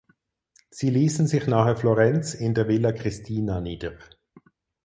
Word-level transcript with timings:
Sie 0.71 0.89
ließen 0.89 1.27
sich 1.27 1.45
nahe 1.45 1.75
Florenz 1.75 2.33
in 2.33 2.55
der 2.55 2.67
"Villa 2.67 2.91
Christina" 2.91 3.61
nieder. 3.61 3.99